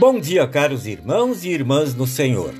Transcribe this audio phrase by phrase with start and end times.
[0.00, 2.54] Bom dia, caros irmãos e irmãs no Senhor.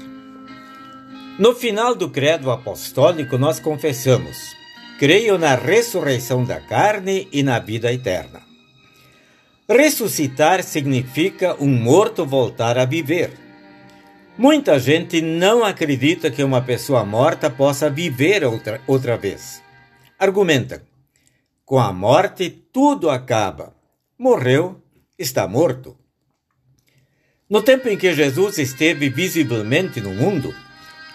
[1.39, 4.37] No final do Credo Apostólico, nós confessamos:
[4.99, 8.43] Creio na ressurreição da carne e na vida eterna.
[9.67, 13.33] Ressuscitar significa um morto voltar a viver.
[14.37, 19.63] Muita gente não acredita que uma pessoa morta possa viver outra, outra vez.
[20.19, 20.83] Argumenta:
[21.65, 23.75] com a morte tudo acaba.
[24.19, 24.83] Morreu,
[25.19, 26.00] está morto.
[27.51, 30.55] No tempo em que Jesus esteve visivelmente no mundo,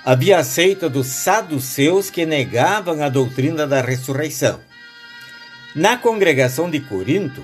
[0.03, 4.59] havia a seita dos saduceus que negavam a doutrina da ressurreição.
[5.73, 7.41] Na congregação de Corinto,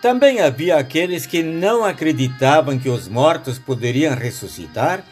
[0.00, 5.04] também havia aqueles que não acreditavam que os mortos poderiam ressuscitar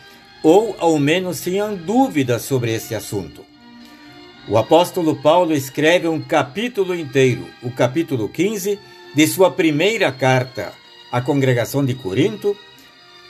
[0.42, 3.45] ou, ao menos, tinham dúvidas sobre esse assunto.
[4.48, 8.78] O apóstolo Paulo escreve um capítulo inteiro, o capítulo 15,
[9.14, 10.72] de sua primeira carta
[11.12, 12.56] à congregação de Corinto,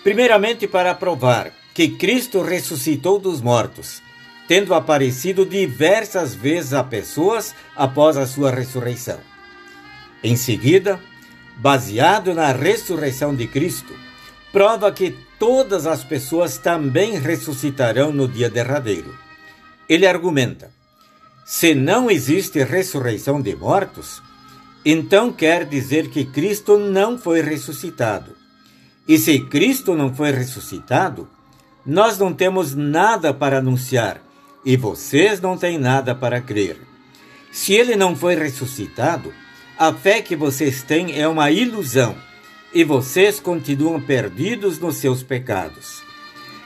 [0.03, 4.03] Primeiramente, para provar que Cristo ressuscitou dos mortos,
[4.47, 9.19] tendo aparecido diversas vezes a pessoas após a sua ressurreição.
[10.23, 11.01] Em seguida,
[11.57, 13.95] baseado na ressurreição de Cristo,
[14.53, 19.17] prova que todas as pessoas também ressuscitarão no dia derradeiro.
[19.89, 20.71] Ele argumenta:
[21.45, 24.23] se não existe ressurreição de mortos,
[24.85, 28.39] então quer dizer que Cristo não foi ressuscitado
[29.09, 31.27] e se Cristo não foi ressuscitado,
[31.85, 34.21] nós não temos nada para anunciar
[34.63, 36.77] e vocês não têm nada para crer.
[37.51, 39.33] Se ele não foi ressuscitado,
[39.79, 42.15] a fé que vocês têm é uma ilusão
[42.75, 46.03] e vocês continuam perdidos nos seus pecados.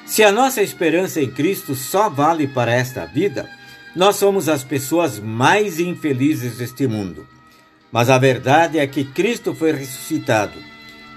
[0.04, 3.48] Se a nossa esperança em Cristo só vale para esta vida,
[3.94, 7.24] nós somos as pessoas mais infelizes deste mundo.
[7.92, 10.71] Mas a verdade é que Cristo foi ressuscitado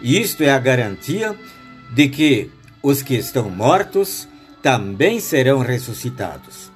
[0.05, 1.35] isto é a garantia
[1.93, 2.51] de que
[2.83, 4.27] os que estão mortos
[4.61, 6.71] também serão ressuscitados.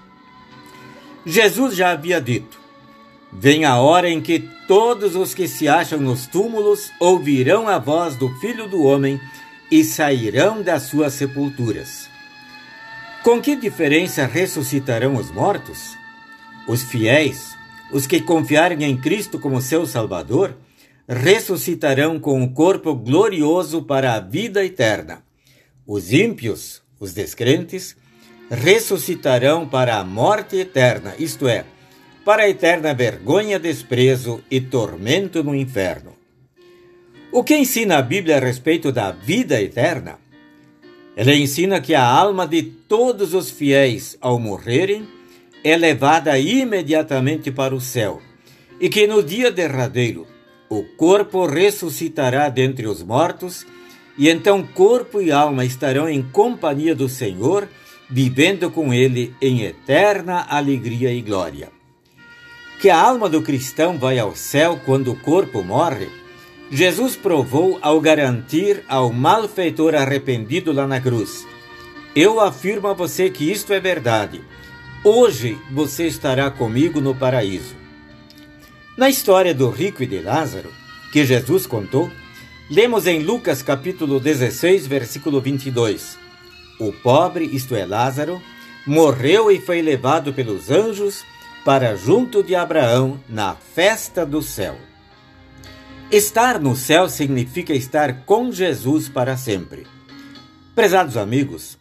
[1.26, 2.60] Jesus já havia dito:
[3.32, 8.16] Vem a hora em que todos os que se acham nos túmulos ouvirão a voz
[8.16, 9.20] do Filho do Homem
[9.70, 12.10] e sairão das suas sepulturas.
[13.24, 15.96] Com que diferença ressuscitarão os mortos?
[16.68, 17.56] Os fiéis,
[17.92, 20.56] os que confiarem em Cristo como seu Salvador,
[21.10, 25.24] ressuscitarão com o corpo glorioso para a vida eterna.
[25.88, 27.98] Os ímpios, os descrentes,
[28.48, 31.66] ressuscitarão para a morte eterna, isto é,
[32.24, 36.14] para a eterna vergonha, desprezo e tormento no inferno.
[37.32, 40.20] O que ensina a Bíblia a respeito da vida eterna?
[41.16, 45.08] Ela ensina que a alma de todos os fiéis, ao morrerem,
[45.64, 48.22] é levada imediatamente para o céu,
[48.80, 50.28] e que no dia derradeiro
[50.70, 53.66] o corpo ressuscitará dentre os mortos,
[54.18, 57.68] e então corpo e alma estarão em companhia do Senhor,
[58.10, 61.72] vivendo com ele em eterna alegria e glória.
[62.82, 66.08] Que a alma do cristão vai ao céu quando o corpo morre,
[66.72, 71.48] Jesus provou ao garantir ao malfeitor arrependido lá na cruz.
[72.16, 74.42] Eu afirmo a você que isto é verdade.
[75.04, 77.76] Hoje você estará comigo no paraíso.
[79.00, 80.74] Na história do rico e de Lázaro,
[81.14, 82.12] que Jesus contou,
[82.70, 86.18] lemos em Lucas capítulo 16, versículo 22.
[86.78, 88.42] O pobre, isto é Lázaro,
[88.86, 91.24] morreu e foi levado pelos anjos
[91.64, 94.76] para junto de Abraão na festa do céu.
[96.12, 99.88] Estar no céu significa estar com Jesus para sempre.
[100.76, 101.78] Prezados amigos,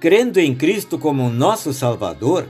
[0.00, 2.48] crendo em Cristo como nosso Salvador,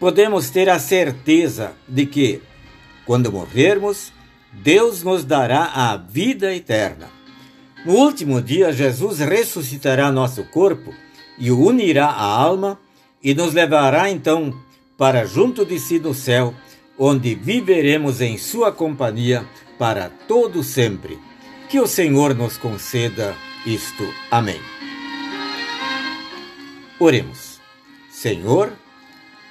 [0.00, 2.40] podemos ter a certeza de que
[3.04, 4.12] quando morrermos,
[4.52, 7.08] Deus nos dará a vida eterna.
[7.84, 10.94] No último dia, Jesus ressuscitará nosso corpo
[11.38, 12.78] e o unirá à alma
[13.22, 14.54] e nos levará então
[14.96, 16.54] para junto de si no céu,
[16.98, 19.44] onde viveremos em sua companhia
[19.78, 21.18] para todo sempre.
[21.68, 23.34] Que o Senhor nos conceda
[23.66, 24.06] isto.
[24.30, 24.60] Amém.
[27.00, 27.60] Oremos.
[28.10, 28.72] Senhor,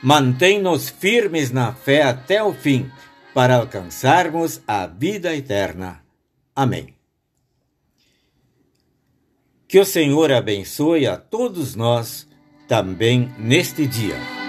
[0.02, 2.90] mantém-nos firmes na fé até o fim
[3.34, 6.04] para alcançarmos a vida eterna.
[6.56, 6.94] Amém.
[9.68, 12.28] Que o Senhor abençoe a todos nós
[12.68, 14.41] também neste dia.